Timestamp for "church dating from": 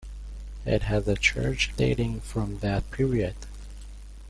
1.15-2.57